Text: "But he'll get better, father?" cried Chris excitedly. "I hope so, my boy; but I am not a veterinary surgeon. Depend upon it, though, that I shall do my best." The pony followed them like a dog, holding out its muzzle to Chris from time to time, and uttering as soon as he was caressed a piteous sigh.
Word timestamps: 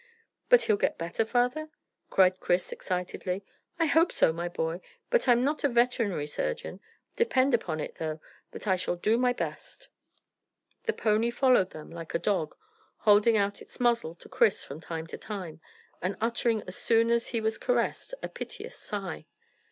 "But 0.49 0.63
he'll 0.63 0.77
get 0.77 0.97
better, 0.97 1.23
father?" 1.23 1.69
cried 2.09 2.39
Chris 2.39 2.71
excitedly. 2.71 3.43
"I 3.77 3.85
hope 3.85 4.11
so, 4.11 4.33
my 4.33 4.49
boy; 4.49 4.81
but 5.11 5.27
I 5.27 5.31
am 5.31 5.43
not 5.43 5.63
a 5.63 5.69
veterinary 5.69 6.25
surgeon. 6.25 6.79
Depend 7.17 7.53
upon 7.53 7.79
it, 7.79 7.97
though, 7.99 8.19
that 8.49 8.65
I 8.67 8.77
shall 8.77 8.95
do 8.95 9.15
my 9.19 9.31
best." 9.31 9.89
The 10.85 10.93
pony 10.93 11.29
followed 11.29 11.69
them 11.69 11.91
like 11.91 12.15
a 12.15 12.17
dog, 12.17 12.55
holding 12.97 13.37
out 13.37 13.61
its 13.61 13.79
muzzle 13.79 14.15
to 14.15 14.27
Chris 14.27 14.63
from 14.63 14.79
time 14.81 15.05
to 15.05 15.19
time, 15.19 15.61
and 16.01 16.17
uttering 16.19 16.63
as 16.65 16.75
soon 16.77 17.11
as 17.11 17.27
he 17.27 17.39
was 17.39 17.59
caressed 17.59 18.15
a 18.23 18.27
piteous 18.27 18.75
sigh. 18.75 19.27